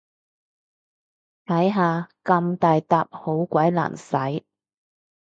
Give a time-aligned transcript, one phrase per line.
[1.45, 4.43] 睇下，咁大撻好鬼難洗